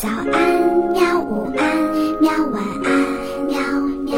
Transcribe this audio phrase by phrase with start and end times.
[0.00, 0.24] 早安，
[0.94, 1.20] 喵！
[1.20, 1.76] 午安，
[2.22, 2.32] 喵！
[2.46, 2.90] 晚安，
[3.46, 3.60] 喵
[4.06, 4.16] 喵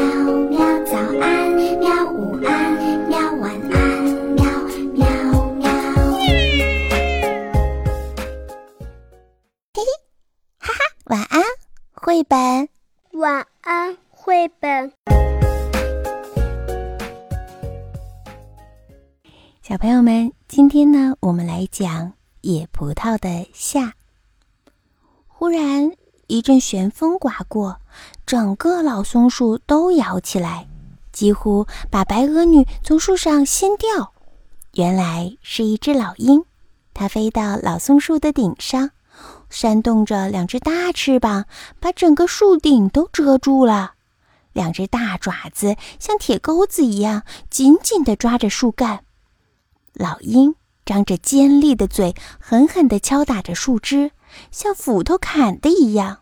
[0.49, 0.57] 喵！
[0.85, 2.05] 早安，喵！
[2.09, 3.19] 午安，喵！
[3.33, 4.45] 晚安，喵
[4.93, 5.05] 喵
[5.55, 5.67] 喵！
[9.73, 9.83] 嘿嘿，
[10.57, 11.41] 哈哈，晚安，
[11.91, 12.69] 绘本。
[13.19, 14.93] 晚安，绘本。
[19.61, 23.95] 小朋友们，今天呢，我们来讲野葡萄的夏。
[25.43, 25.91] 忽然
[26.27, 27.81] 一阵旋风刮过，
[28.25, 30.69] 整个老松树都摇起来，
[31.11, 34.13] 几乎把白鹅女从树上掀掉。
[34.75, 36.45] 原来是一只老鹰，
[36.93, 38.91] 它飞到老松树的顶上，
[39.49, 41.43] 扇动着两只大翅膀，
[41.81, 43.95] 把整个树顶都遮住了。
[44.53, 49.03] 两只大爪子像铁钩子一样紧紧地抓着树干。
[49.93, 50.55] 老鹰
[50.85, 54.11] 张着尖利的嘴，狠狠地敲打着树枝。
[54.51, 56.19] 像斧头砍的一样，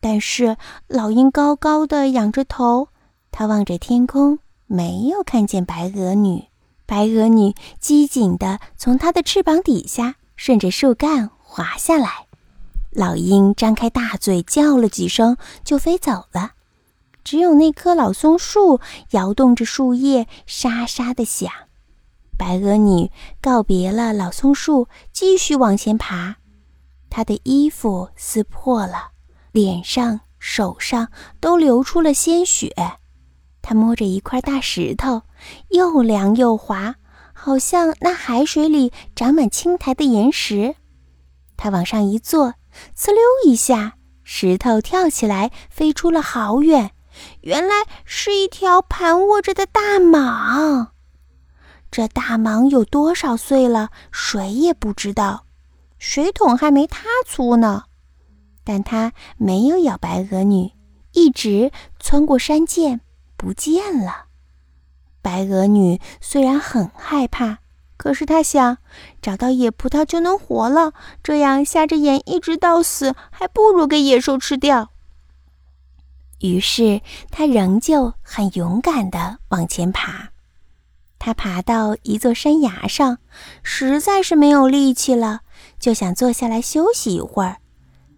[0.00, 0.56] 但是
[0.86, 2.88] 老鹰高高的仰着头，
[3.30, 6.46] 它望着天空，没有看见白鹅女。
[6.86, 12.26] 白鹅女机警地从它的翅膀底下顺着树干滑下来。
[12.92, 16.52] 老鹰张开大嘴叫了几声，就飞走了。
[17.24, 21.50] 只有那棵老松树摇动着树叶，沙沙地响。
[22.38, 26.36] 白鹅女告别了老松树，继续往前爬。
[27.16, 29.12] 他的衣服撕破了，
[29.50, 31.08] 脸上、手上
[31.40, 32.74] 都流出了鲜血。
[33.62, 35.22] 他摸着一块大石头，
[35.70, 36.96] 又凉又滑，
[37.32, 40.76] 好像那海水里长满青苔的岩石。
[41.56, 42.52] 他往上一坐，
[42.94, 46.90] 呲溜一下，石头跳起来，飞出了好远。
[47.40, 50.88] 原来是一条盘卧着的大蟒。
[51.90, 55.45] 这大蟒有多少岁了，谁也不知道。
[56.08, 57.86] 水桶还没它粗呢，
[58.62, 60.70] 但它没有咬白鹅女，
[61.10, 63.00] 一直穿过山涧
[63.36, 64.26] 不见了。
[65.20, 67.58] 白鹅女虽然很害怕，
[67.96, 68.78] 可是她想
[69.20, 70.92] 找到野葡萄就能活了，
[71.24, 74.92] 这样瞎着眼一直到死，还不如给野兽吃掉。
[76.38, 77.00] 于是
[77.32, 80.30] 她仍旧很勇敢地往前爬。
[81.18, 83.18] 她爬到一座山崖上，
[83.64, 85.40] 实在是没有力气了。
[85.86, 87.58] 就想坐下来休息一会儿，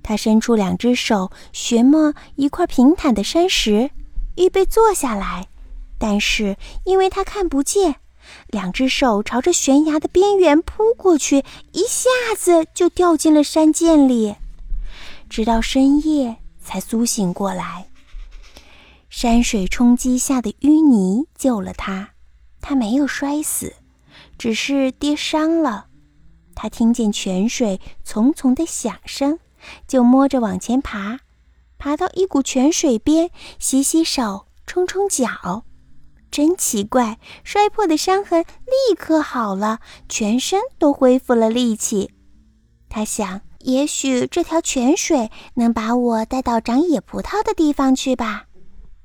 [0.02, 3.90] 他伸出两只手，寻摸一块平坦的山石，
[4.38, 5.48] 预备坐下来。
[5.98, 7.96] 但是因为他看不见，
[8.46, 14.36] 两只手朝着悬崖的边缘扑过去，一下子就掉进了山涧里，
[15.28, 17.88] 直到深夜才苏醒过来。
[19.10, 22.12] 山水冲击下的淤泥救了他，
[22.62, 23.74] 他没有摔死，
[24.38, 25.87] 只是跌伤了。
[26.60, 29.38] 他听见泉水淙淙的响声，
[29.86, 31.20] 就摸着往前爬，
[31.78, 33.30] 爬到一股泉水边，
[33.60, 35.62] 洗洗手，冲冲脚。
[36.32, 42.10] 真奇怪，摔破的伤痕立刻好了，全身都恢复了力气。
[42.88, 48.46] 他想，也许这条泉水能把我带到长野葡萄的地方去吧。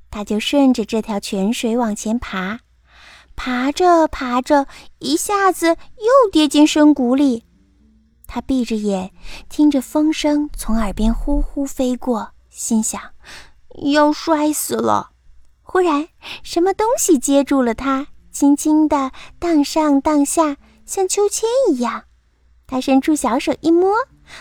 [0.09, 2.61] 他就顺着这条泉水往前爬。
[3.35, 4.67] 爬着爬着，
[4.99, 7.45] 一下子又跌进深谷里。
[8.27, 9.11] 他闭着眼，
[9.49, 13.01] 听着风声从耳边呼呼飞过，心想：
[13.93, 15.11] 要摔死了。
[15.61, 16.07] 忽然，
[16.43, 22.05] 什么东西接住了他，轻轻地荡上荡下，像秋千一样。
[22.65, 23.93] 他伸出小手一摸，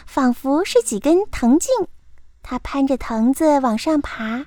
[0.06, 1.70] 仿佛是几根藤茎。
[2.42, 4.46] 他攀着藤子往上爬，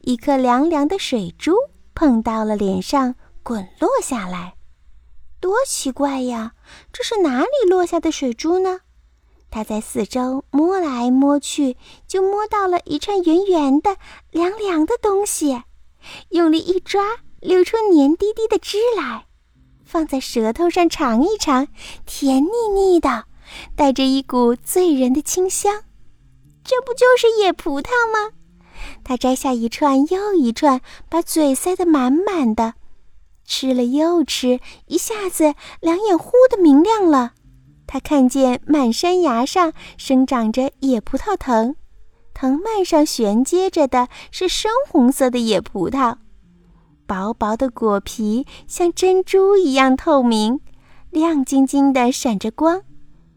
[0.00, 1.52] 一颗凉凉的水珠
[1.94, 3.14] 碰到了脸上。
[3.48, 4.56] 滚落下来，
[5.40, 6.52] 多奇怪呀！
[6.92, 8.80] 这是哪里落下的水珠呢？
[9.50, 13.96] 他在四周摸来摸去，就摸到了一串圆圆的、
[14.30, 15.62] 凉凉的东西。
[16.28, 17.02] 用力一抓，
[17.40, 19.24] 流出黏滴滴的汁来，
[19.82, 21.68] 放在舌头上尝一尝，
[22.04, 23.24] 甜腻腻的，
[23.74, 25.84] 带着一股醉人的清香。
[26.62, 28.34] 这不就是野葡萄吗？
[29.02, 32.74] 他摘下一串又一串，把嘴塞得满满的。
[33.48, 37.32] 吃了又吃，一下子两眼忽的明亮了。
[37.86, 41.74] 他看见满山崖上生长着野葡萄藤，
[42.34, 46.16] 藤蔓上悬接着的是深红色的野葡萄，
[47.06, 50.60] 薄薄的果皮像珍珠一样透明，
[51.10, 52.82] 亮晶晶的闪着光。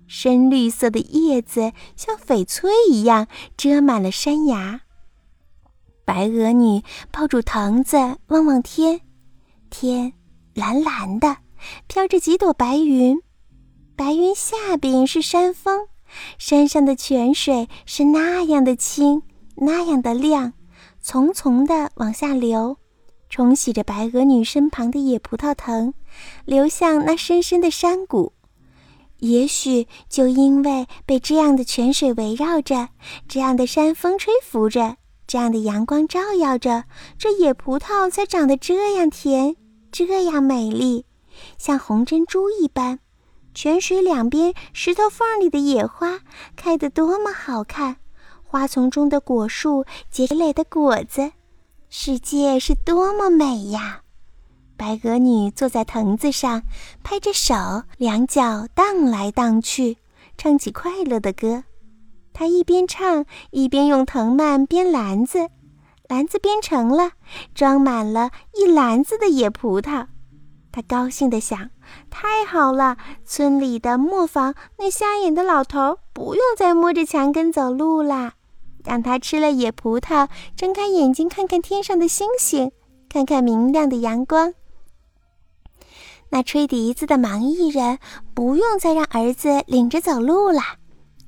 [0.05, 4.81] 深绿色的叶子像翡翠一样遮满了山崖。
[6.03, 8.99] 白鹅女抱住藤子，望望天。
[9.71, 10.13] 天
[10.53, 11.37] 蓝蓝的，
[11.87, 13.19] 飘着几朵白云，
[13.95, 15.87] 白云下边是山峰，
[16.37, 19.23] 山上的泉水是那样的清，
[19.55, 20.53] 那样的亮，
[21.03, 22.77] 淙淙地往下流，
[23.29, 25.93] 冲洗着白鹅女身旁的野葡萄藤，
[26.45, 28.33] 流向那深深的山谷。
[29.19, 32.89] 也许就因为被这样的泉水围绕着，
[33.27, 34.97] 这样的山风吹拂着，
[35.27, 36.85] 这样的阳光照耀着，
[37.19, 39.55] 这野葡萄才长得这样甜，
[39.91, 41.05] 这样美丽，
[41.57, 42.99] 像红珍珠一般。
[43.53, 46.21] 泉水两边石头缝里的野花
[46.55, 47.97] 开得多么好看，
[48.43, 51.33] 花丛中的果树结累的果子，
[51.89, 54.03] 世界是多么美呀！
[54.77, 56.63] 白鹅女坐在藤子上，
[57.03, 59.97] 拍着手，两脚荡来荡去，
[60.37, 61.65] 唱起快乐的歌。
[62.31, 65.49] 她一边唱，一边用藤蔓编篮子，
[66.11, 67.11] 篮子编成了，
[67.55, 70.07] 装满了一篮子的野葡萄。
[70.69, 71.69] 他高兴地想：
[72.09, 78.33] 太好了，村里的磨坊那瞎眼的老头不用再摸着墙根走路啦。
[78.83, 80.27] 让他吃了野葡萄，
[80.57, 82.73] 睁开眼睛看看天上的星星，
[83.07, 84.53] 看看明亮的阳光。
[86.31, 87.99] 那吹笛子的盲艺人
[88.33, 90.59] 不用再让儿子领着走路了，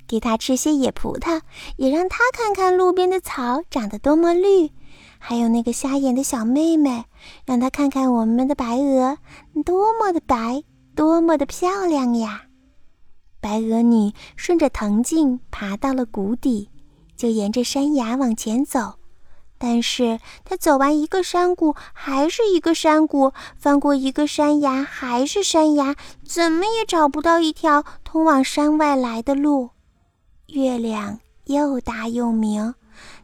[0.08, 1.42] 给他吃些野葡萄，
[1.78, 4.72] 也让他看看路边的草长得多么绿，
[5.18, 7.06] 还有那个瞎眼的小妹妹，
[7.46, 9.18] 让他看看我们的白鹅
[9.66, 10.64] 多么的白，
[10.96, 12.44] 多么的漂亮呀！
[13.40, 16.70] 白鹅女顺着藤径爬到了谷底，
[17.18, 18.96] 就沿着山崖往前走。
[19.58, 25.96] 但是他走完一个山谷，还是一个山谷；翻过一个山崖，还是山崖，
[26.26, 29.70] 怎么也找不到一条通往山外来的路。
[30.54, 32.76] 月亮又大又明，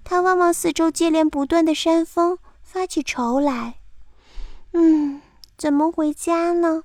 [0.04, 3.76] 他望望四周接连不断的山峰，发起愁来。
[4.74, 5.22] 嗯，
[5.56, 6.84] 怎么回家呢？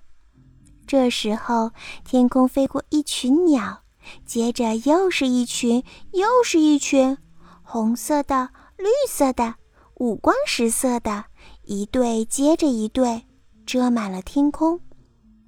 [0.86, 1.70] 这时候，
[2.04, 3.80] 天空飞过一群鸟，
[4.26, 5.82] 接着又是一群，
[6.12, 7.16] 又是一群，
[7.62, 8.50] 红色的。
[8.76, 9.54] 绿色的，
[9.94, 11.24] 五光十色的，
[11.62, 13.24] 一对接着一对，
[13.64, 14.80] 遮满了天空。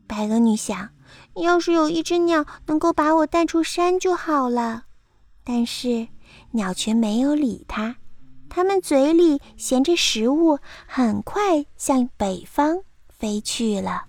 [0.06, 0.88] 白鹅女想，
[1.34, 4.85] 要是有一只鸟能够把我带出山就好了。
[5.48, 6.08] 但是
[6.50, 7.94] 鸟群没有理它，
[8.48, 10.58] 它们嘴里衔着食物，
[10.88, 14.06] 很快向北方飞去了。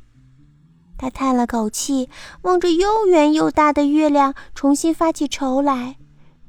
[0.97, 2.09] 他叹了口气，
[2.41, 5.97] 望着又圆又大的月亮，重新发起愁来。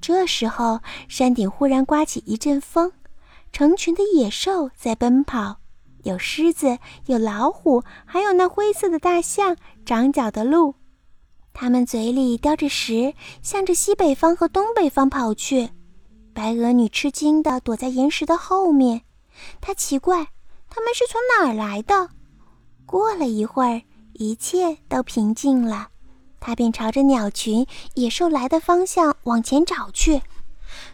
[0.01, 2.93] 这时候，山顶忽然刮起一阵风，
[3.53, 5.59] 成群的野兽在奔跑，
[6.05, 10.77] 有狮子，有老虎，还有那灰色的大象——长角的鹿。
[11.61, 15.71] 它们嘴里叼着食，向着西北方和东北方跑去。
[16.33, 19.03] 白鹅女吃惊地躲在岩石的后面，
[19.61, 20.29] 她奇怪，
[20.71, 22.11] 它们是从哪儿来的。
[22.87, 23.83] 过了一会儿，
[24.13, 25.89] 一切都平静了。
[26.39, 30.23] 他便朝着鸟群、野兽来的方向往前找去。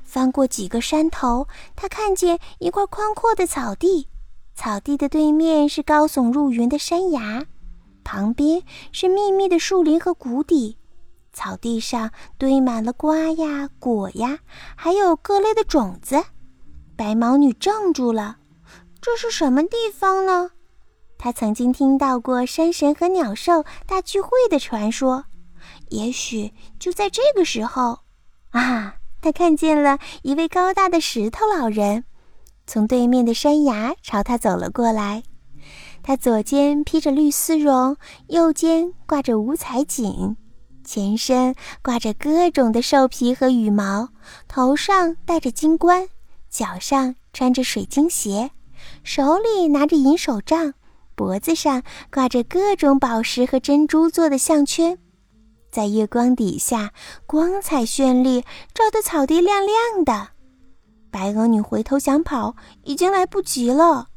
[0.02, 1.46] 翻过几个山头，
[1.76, 4.08] 他看见一块宽阔的草地，
[4.54, 7.44] 草地的对面是高耸入云的山崖，
[8.04, 8.62] 旁边
[8.92, 10.78] 是密密的树林和谷底。
[11.32, 14.38] 草地上堆满了瓜呀、果呀，
[14.76, 16.22] 还有各类的种子。
[16.94, 18.36] 白毛女怔住了，
[19.00, 20.50] 这是什么地方呢？
[21.18, 25.24] 她曾经听到过山神和鸟兽大聚会的传说。
[25.88, 28.00] 也许就在这个时候，
[28.50, 32.04] 啊，他看见了一位高大的石头老人，
[32.66, 35.22] 从对面的山崖朝他走了过来。
[36.06, 37.96] 他左肩披着绿丝绒，
[38.26, 40.36] 右肩挂着五彩锦，
[40.84, 44.10] 前身挂着各种的兽皮和羽毛，
[44.46, 46.06] 头上戴着金冠，
[46.50, 48.50] 脚上穿着水晶鞋，
[49.02, 50.74] 手里拿着银手杖，
[51.14, 51.82] 脖子上
[52.12, 54.98] 挂着各种宝石和珍珠做的项圈。
[55.70, 56.92] 在月光底下，
[57.24, 58.42] 光彩绚丽，
[58.74, 60.28] 照得草地亮亮的。
[61.10, 64.08] 白鹅女回头想跑，已经来不及了。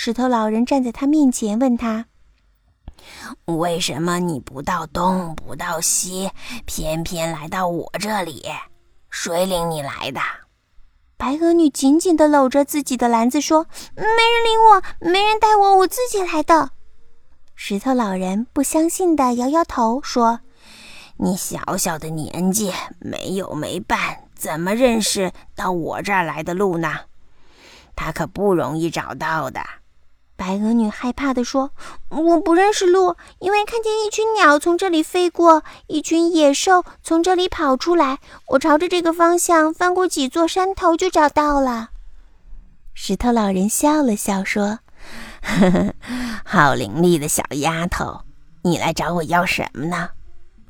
[0.00, 2.06] 石头老人站在他面前，问他
[3.46, 6.30] ：“为什么你不到东，不到西，
[6.66, 8.44] 偏偏来到我这里？
[9.10, 10.20] 谁领你来的？”
[11.18, 16.70] 白鹅女紧紧地搂着自己的篮子说：“没人领我，没人带我，我自己来的。”
[17.56, 20.38] 石头老人不相信地摇摇头说。
[21.16, 27.00] 你小小的年纪，没有没伴，怎么认识到我这儿来的路呢？
[27.96, 29.60] 他可不容易找到的。
[30.38, 31.72] 白鹅女害怕地说
[32.10, 38.20] ：“我不认识路，因为看见一群鸟从这里飞过，一群野兽从这里跑出来。
[38.50, 41.88] 我朝着这个方向翻过几座山头，就找到了。”
[42.94, 44.78] 石头老人笑了笑说
[45.42, 45.94] ：“呵呵，
[46.44, 48.20] 好伶俐的小丫头，
[48.62, 50.10] 你来找我要什么呢？”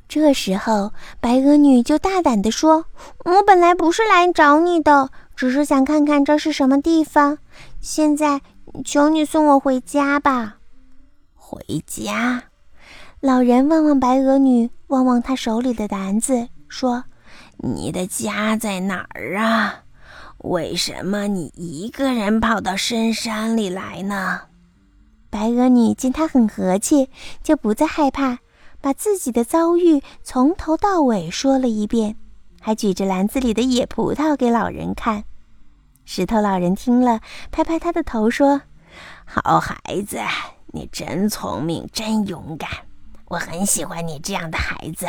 [0.09, 2.85] 这时候，白鹅女就大胆地说
[3.23, 7.37] ：“我本来不是来找你的，只是想看看这是什么地方。
[7.79, 8.41] 现在，
[8.83, 10.57] 求你送我回家吧。”
[11.35, 12.43] 回家？
[13.21, 17.03] 老人望望白鹅女，望望她手里的篮子，说
[17.57, 19.83] ：“你的家在哪儿啊？
[20.39, 24.41] 为什么你一个人跑到深山里来呢？”
[25.29, 27.09] 白鹅女见他很和气，
[27.43, 28.39] 就不再害怕。
[28.81, 32.15] 把自己的遭遇从头到尾说了一遍，
[32.61, 35.25] 还举着篮子里的野葡萄给老人看。
[36.05, 37.19] 石头老人听了，
[37.51, 38.61] 拍拍他的头说
[39.31, 40.17] ：“好孩子，
[40.73, 42.67] 你真聪明，真勇敢，
[43.25, 45.05] 我很喜欢你这样的孩子。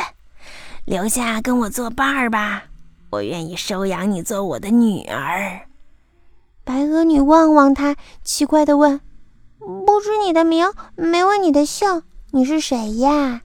[0.85, 2.65] 留下跟我作伴儿吧，
[3.09, 5.61] 我愿意收养你做我的女儿。”
[6.63, 9.01] 白鹅女望望他，奇怪的问
[9.57, 13.41] ：“不知你的名，没问你的姓，你是谁呀？”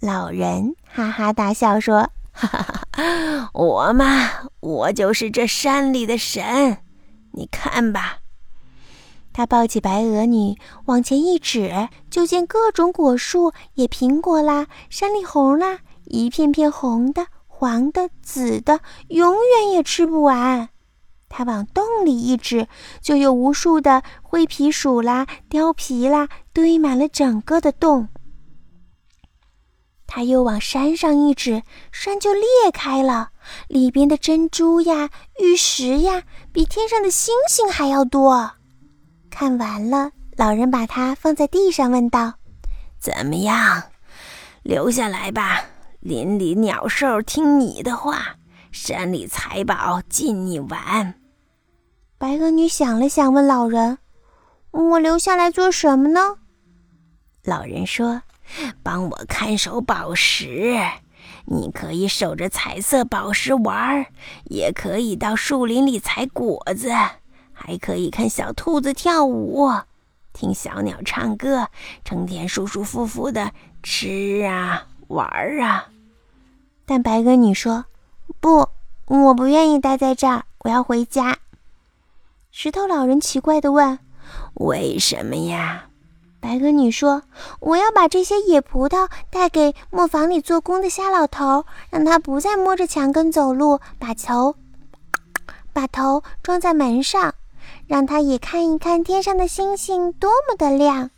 [0.00, 6.78] 老人哈哈大笑说：“哈哈哈，我嘛，我就是这山里的神，
[7.32, 8.18] 你看吧。”
[9.32, 20.68] 他抱起白鹅女往前一指，就见各种果树，野苹果啦，山里红啦，一片片红的、黄的、紫的，永远也吃不完。
[21.28, 22.68] 他往洞里一指，
[23.00, 28.08] 就有无数的灰皮鼠啦、貂皮啦，堆满了整个的洞。
[30.06, 33.30] 他又往山上一指，山就裂开了，
[33.68, 35.08] 里边的珍珠呀、
[35.40, 38.52] 玉石呀，比天上的星星还要多。
[39.32, 42.34] 看完了，老人把它放在地上，问道
[43.00, 43.82] ：“怎么样？
[44.62, 45.64] 留下来吧，
[46.00, 48.36] 林里鸟兽听你的话，
[48.70, 51.14] 山里财宝尽你玩。”
[52.18, 53.98] 白鹅女想了想，问老人
[54.70, 56.36] ：“我留下来做什么呢？”
[57.42, 58.22] 老人说。
[58.82, 60.78] 帮我看守宝石，
[61.46, 64.04] 你可以守着彩色宝石玩，
[64.44, 66.92] 也可以到树林里采果子，
[67.64, 69.70] 还可以看小兔子跳舞，
[70.32, 71.68] 听小鸟唱歌，
[72.04, 73.52] 成天舒舒服服的
[73.84, 75.24] 吃啊玩
[75.60, 75.86] 啊。
[76.84, 77.84] 但白鸽女说
[78.40, 78.68] ：“不，
[79.06, 81.38] 我不愿意待在这儿，我要回家。”
[82.50, 84.00] 石头老人奇怪的问
[84.54, 85.84] ：“为什么呀？”
[86.42, 87.22] 白鹅女说
[87.60, 94.56] ：“我要把这些野葡萄带给磨坊里做工的瞎老头，让他不再摸着墙根走路，把头
[95.72, 97.32] 把头装在门上，
[97.92, 101.10] 让他也看一看天上的星星多么的亮；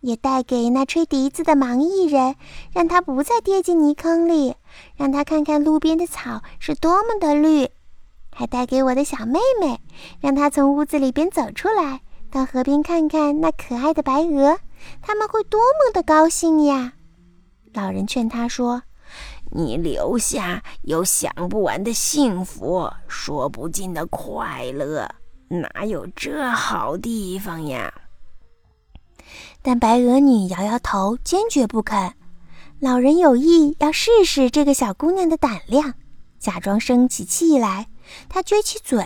[0.00, 2.34] 也带给那吹笛子的盲艺人，
[2.72, 4.56] 让他不再跌进泥坑里，
[4.96, 7.68] 让他看看路边的草是多么的绿；
[8.32, 9.78] 还带给我的小妹妹，
[10.20, 14.58] 让她从屋子里边走出来。”到河边看看那可爱的白鹅，
[15.00, 16.94] 他们会多么的高兴呀！
[17.72, 18.82] 老人劝他说
[19.54, 25.08] ：“你留下有享不完的幸福，说不尽的快乐，
[25.48, 27.92] 哪有这好地方呀？”
[29.62, 32.14] 但白鹅女摇摇头，坚决不肯。
[32.78, 35.94] 老人有意要试试这个小姑娘的胆量，
[36.38, 37.88] 假装生起气来，
[38.28, 39.04] 他撅起嘴。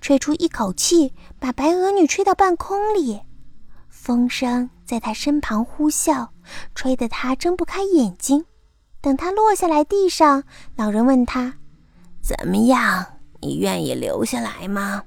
[0.00, 3.20] 吹出一口气，把白鹅女吹到半空里，
[3.88, 6.28] 风声在她身旁呼啸，
[6.76, 8.44] 吹得她睁不开眼睛。
[9.00, 10.44] 等她落下来地上，
[10.76, 11.56] 老人问她
[12.22, 13.04] ：“怎么样？
[13.40, 15.02] 你愿意留下来吗？”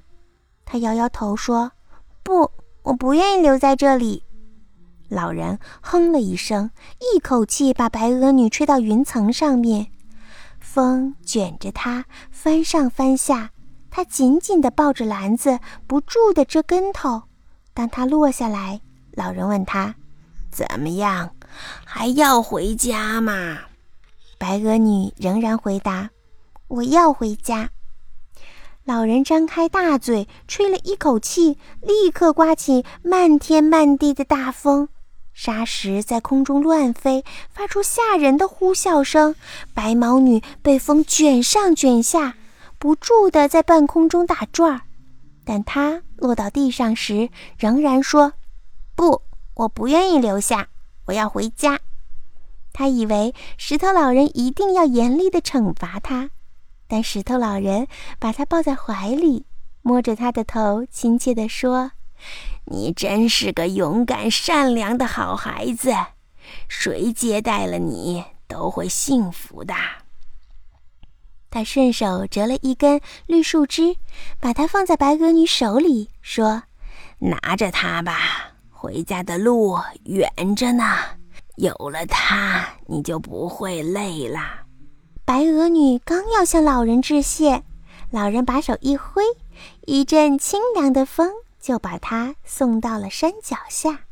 [0.70, 1.72] 他摇摇头说
[2.22, 2.50] ：“不，
[2.82, 4.22] 我不愿意留在这里。”
[5.08, 6.70] 老人哼了一声，
[7.00, 9.86] 一口气把白鹅女吹到云层上面，
[10.60, 13.50] 风卷着她翻上翻下。
[13.88, 17.22] 她紧紧地抱着篮子，不住地折跟头。
[17.72, 18.82] 当她落下来，
[19.12, 19.94] 老人问他
[20.52, 21.34] ：“怎么样？
[21.86, 23.60] 还要回家吗？”
[24.36, 26.10] 白鹅女仍然回答
[26.68, 27.70] ：“我要回家。”
[28.88, 34.88] 老人张开大嘴，吹了一口气，立刻刮起漫天漫地的大风，
[35.34, 39.36] 沙石在空中乱飞，发出吓人的呼啸声。
[39.74, 42.36] 白毛女被风卷上卷下。
[42.78, 44.80] 不住地在半空中打转儿，
[45.44, 47.28] 但她落到地上时，
[47.58, 48.32] 仍然说
[48.96, 49.20] ：“不，
[49.52, 50.68] 我不愿意留下，
[51.08, 51.78] 我要回家。”
[52.72, 56.30] 他以为石头老人一定要严厉地惩罚他，
[56.88, 57.86] 但石头老人
[58.18, 59.44] 把他抱在怀里，
[59.82, 61.92] 摸着他的头，亲切地说
[62.64, 65.94] ：“你真是个勇敢善良的好孩子，
[66.66, 69.74] 谁接待了你都会幸福的。”
[71.50, 73.96] 他顺手折了一根绿树枝，
[74.40, 76.62] 把它放在白鹅女手里，说
[77.20, 80.84] ：“拿着它吧，回家的路远着呢，
[81.56, 84.67] 有了它，你就不会累了。
[85.28, 87.62] 白鹅女刚要向老人致谢，
[88.10, 89.22] 老人把手一挥，
[89.84, 91.30] 一阵清凉的风
[91.60, 94.06] 就把她送到了山脚下。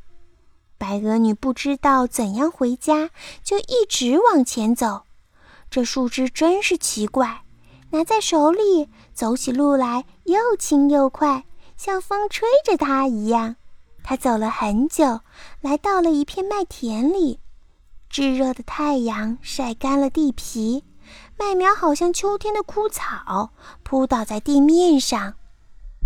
[0.76, 3.08] 白鹅女不知道怎样回家，
[3.42, 5.04] 就一直往前走。
[5.70, 7.44] 这树枝真是奇怪，
[7.92, 11.46] 拿在手里，走起路来又轻又快，
[11.78, 13.56] 像风吹着它一样。
[14.02, 15.20] 她走了很久，
[15.62, 17.40] 来到了一片麦田里。
[18.10, 20.84] 炙热的太阳晒干了地皮，
[21.38, 23.50] 麦苗好像秋天的枯草，
[23.82, 25.34] 扑倒在地面上。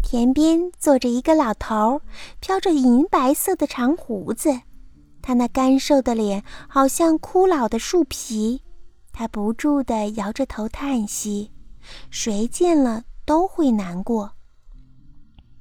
[0.03, 2.03] 田边坐着一个老头，
[2.41, 4.61] 飘着银白色的长胡子，
[5.23, 8.63] 他那干瘦的脸好像枯老的树皮。
[9.13, 11.53] 他不住地摇着头叹息，
[12.11, 14.33] 谁见了都会难过。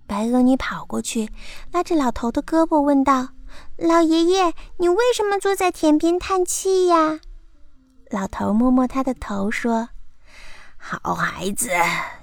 [0.08, 1.30] 白鹅女跑过去，
[1.72, 3.30] 拉着老头的胳膊，问道
[3.78, 7.20] ：“老爷爷，你为什么坐在田边叹气呀？”
[8.10, 9.89] 老头摸摸他的头，说
[10.78, 11.70] ：“好孩子，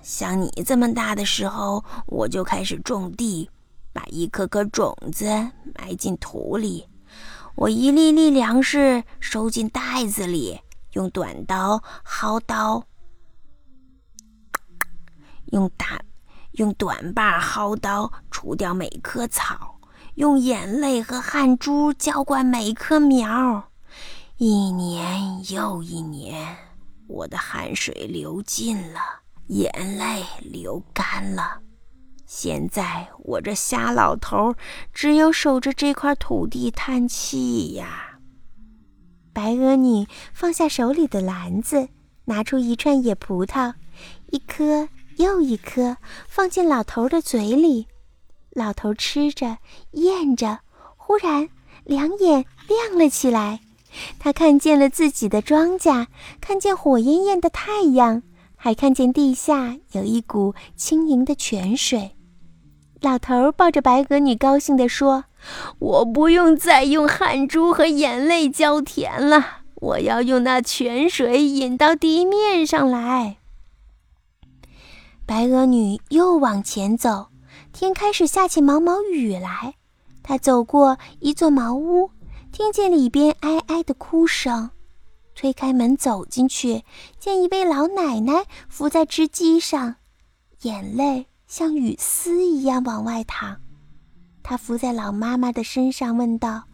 [0.03, 3.49] 像你这么大的时候，我就开始种地，
[3.93, 5.27] 把一颗颗种子
[5.79, 6.89] 埋进土里，
[7.55, 10.61] 我一粒粒粮食收进袋子里。”
[10.93, 12.83] 用短刀、薅刀，
[15.53, 16.01] 用大
[16.53, 19.79] 用短把薅刀除掉每棵草，
[20.15, 23.69] 用眼泪和汗珠浇灌每棵苗。
[24.39, 26.55] 一年又一年，
[27.07, 29.01] 我的汗水流尽了，
[29.47, 31.59] 眼泪流干了。
[32.27, 34.55] 现在我这瞎老头
[34.93, 38.19] 只有守着这块土地叹气呀。
[39.33, 41.89] 白鹅女放下手里的篮子，
[42.27, 43.73] 拿出一串野葡萄，
[44.33, 45.97] 一颗又一颗
[46.29, 47.87] 放进老头的嘴里。
[48.51, 49.57] 老头吃着，
[49.93, 50.59] 咽着，
[50.99, 51.49] 忽然
[51.85, 53.61] 两眼亮了起来。
[54.19, 56.07] 他看见了自己的庄稼，
[56.41, 58.23] 看见火焰焰的太阳，
[58.55, 62.13] 还看见地下有一股轻盈的泉水。
[63.01, 65.25] 老头抱着白鹅女，高兴地说。
[65.79, 73.37] 我不用再用汗珠和眼泪浇田了，我要用那泉水引到地面上来。
[75.25, 77.29] 白鹅女又往前走，
[77.73, 79.75] 天开始下起毛毛雨来。
[80.23, 82.11] 她走过一座茅屋，
[82.57, 84.71] 听见里边哀哀的哭声，
[85.35, 86.83] 推开门走进去，
[87.19, 89.97] 见一位老奶奶伏在织机上，
[90.63, 93.61] 眼泪像雨丝一样往外淌。
[94.43, 96.65] 他伏在老妈妈的身上，问道：“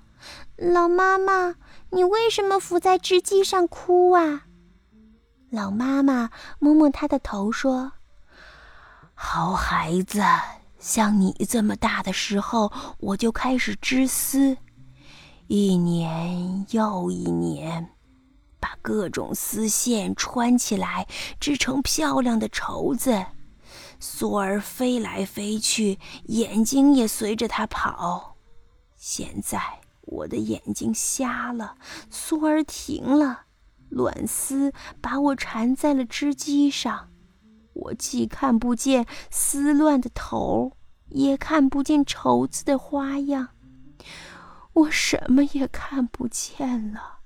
[0.56, 1.56] 老妈妈，
[1.90, 4.44] 你为什么伏在织机上哭啊？”
[5.50, 7.90] 老妈妈摸摸他的头，说
[9.14, 10.22] ：“好孩子，
[10.78, 14.56] 像你这么大的时候，我就开始织丝，
[15.48, 17.90] 一年又一年，
[18.58, 21.06] 把各种丝线穿起来，
[21.38, 23.26] 织成漂亮的绸子。”
[24.00, 28.36] 梭儿飞来飞去，眼睛也随着它跑。
[28.96, 29.60] 现在
[30.02, 31.76] 我的眼睛瞎了，
[32.10, 33.42] 梭儿停了，
[33.88, 37.10] 卵丝把我缠在了织机上，
[37.74, 40.72] 我既看不见丝乱的头，
[41.10, 43.50] 也看不见绸子的花样，
[44.72, 47.18] 我什么也看不见了。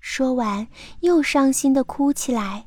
[0.00, 0.68] 说完，
[1.00, 2.66] 又伤心的哭起来。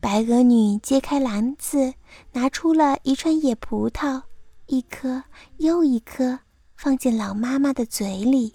[0.00, 1.94] 白鹅女揭开篮子，
[2.32, 4.22] 拿出了一串野葡萄，
[4.66, 5.22] 一颗
[5.58, 6.38] 又一颗
[6.76, 8.54] 放进老妈妈的嘴里。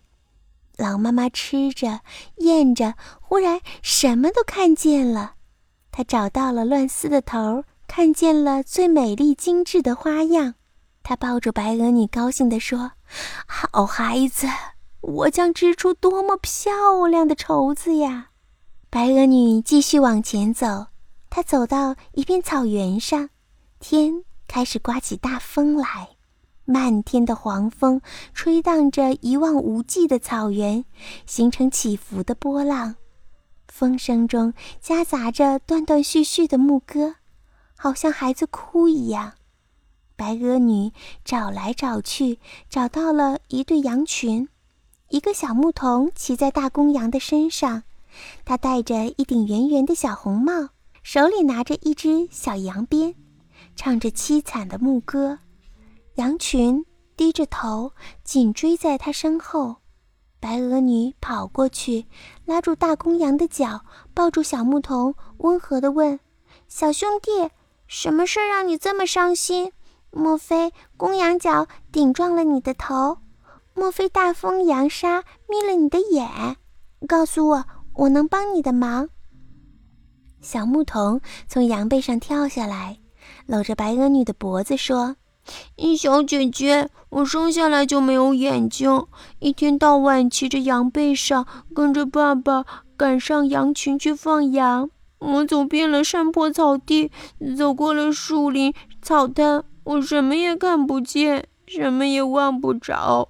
[0.78, 2.02] 老妈妈吃着，
[2.38, 5.36] 咽着，忽然什么都看见了。
[5.92, 10.56] 她找到了乱丝的头，看见了最美丽精致的花样。
[11.02, 12.92] 她抱住白鹅女，高兴地说
[13.46, 14.48] ：“好孩子，
[15.02, 18.30] 我将织出多么漂亮的绸子呀！”
[18.90, 20.88] 白鹅女继续往前走。
[21.30, 23.30] 她走到一片草原上，
[23.80, 26.12] 天开始刮起大风来，
[26.64, 28.02] 漫天的黄风
[28.34, 30.86] 吹荡着一望无际的草原，
[31.26, 32.96] 形成起伏的波浪。
[33.68, 37.16] 风声中夹杂着断断续续的牧歌，
[37.76, 39.34] 好像孩子哭一样。
[40.16, 40.92] 白鹅女
[41.24, 44.48] 找来找去，找到了一对羊群，
[45.10, 47.84] 一个小牧童骑在大公羊的身上，
[48.44, 50.70] 他戴着一顶圆圆的小红帽。
[51.04, 53.14] 手里拿着一只小羊鞭，
[53.76, 55.38] 唱着凄惨的牧歌，
[56.16, 56.84] 羊群
[57.16, 57.92] 低着头
[58.24, 59.76] 紧追在他身后。
[60.40, 62.06] 白鹅女跑过去，
[62.46, 66.20] 拉住大公羊的脚，抱住小牧童，温和地问
[66.68, 67.52] ：“小兄弟，
[67.86, 69.72] 什么事让你这么伤心？
[70.18, 73.18] 莫非公羊角顶撞了你的头？
[73.74, 76.56] 莫非大风扬沙眯了你的眼？
[77.06, 79.10] 告诉我，我能帮你的忙。”
[80.40, 83.00] 小牧童从羊背上跳下来，
[83.46, 85.18] 搂着白鹅女的脖子说
[85.98, 89.06] ：“小姐姐，我生下来就没有眼睛，
[89.40, 94.90] 一天到晚骑着羊背上，跟着爸爸赶上羊群去放羊。
[95.20, 97.12] 我走遍了山坡草地，
[97.58, 103.30] 走过了树林草滩，我什么也看不见，什么也望不着。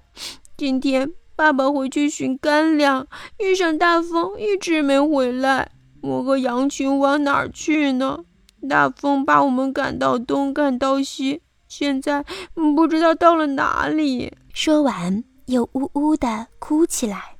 [0.56, 3.06] 今天爸爸回去寻干粮，
[3.38, 5.70] 遇上大风，一直没回来。
[6.00, 8.24] 我和羊群往哪儿去呢？
[8.66, 14.32] 大风把我们赶到东，赶到西。”现在不知道到了哪里。
[14.54, 17.36] 说完，又呜呜地哭起来。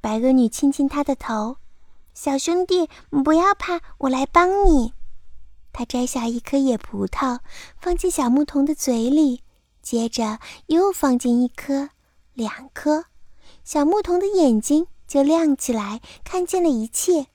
[0.00, 1.56] 白鹅女亲亲他的头
[2.14, 2.88] ：“小兄弟，
[3.24, 4.92] 不要怕，我来帮你。”
[5.78, 7.40] 他摘下一颗野葡萄，
[7.78, 9.42] 放进小牧童的嘴里，
[9.82, 11.90] 接着又放进一颗、
[12.32, 13.04] 两颗，
[13.62, 17.26] 小牧童的眼睛就亮起来，看见了一切。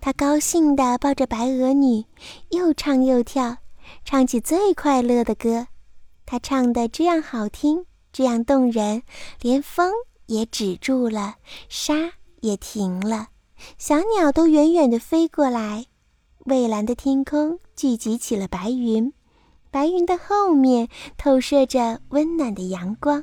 [0.00, 2.06] 他高兴地抱着白鹅女，
[2.48, 3.58] 又唱又跳。
[4.06, 5.66] 唱起最快乐的歌，
[6.24, 9.02] 他唱的这样好听，这样动人，
[9.42, 9.92] 连风
[10.24, 11.34] 也止住了，
[11.68, 13.28] 沙也停了，
[13.76, 15.84] 小鸟都远远地飞过来。
[16.44, 19.12] 蔚蓝的天空聚集起了白云，
[19.70, 23.22] 白云的后面透射着温暖的阳光。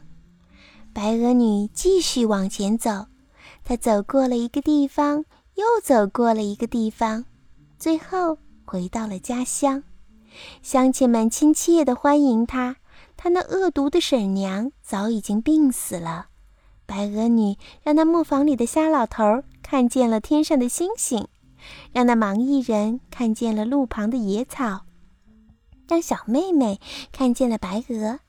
[0.94, 3.08] 白鹅女继续往前走，
[3.66, 7.26] 她走过了一个地方，又走过了一个地方，
[7.78, 9.84] 最后回到了家乡。
[10.62, 12.78] 乡亲们亲切地欢迎他。
[13.18, 16.28] 他那恶毒的婶娘早已经病死了。
[16.86, 21.28] 白鹅女让那磨坊里的瞎老头看见了天上的星星，
[21.92, 24.86] 让那盲艺人看见了路旁的野草，
[25.88, 26.80] 让小妹妹
[27.12, 28.20] 看见了白鹅。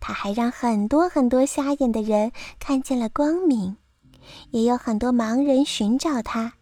[0.00, 3.76] 他还让很多很多瞎眼的人看见了光明，
[4.50, 6.52] 也有很多盲人寻找他，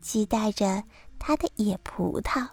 [0.00, 0.84] 期待着
[1.18, 2.46] 他的野葡萄。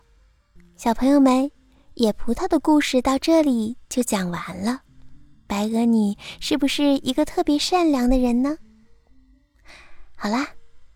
[0.76, 1.52] 小朋友们。
[1.96, 4.82] 野葡萄的故事到这里就讲完了。
[5.46, 8.58] 白鹅你是不是一个特别善良的人呢？
[10.16, 10.48] 好啦，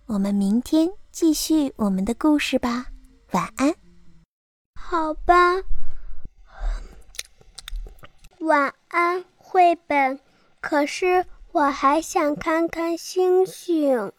[0.06, 2.88] 我们明天继续我们的故事吧。
[3.32, 3.74] 晚安。
[4.78, 5.64] 好吧。
[8.40, 10.20] 晚安，绘本。
[10.60, 14.12] 可是我还想看看星星。